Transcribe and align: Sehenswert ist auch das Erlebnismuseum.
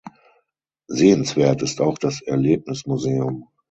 Sehenswert 0.87 1.61
ist 1.61 1.79
auch 1.79 1.99
das 1.99 2.23
Erlebnismuseum. 2.23 3.49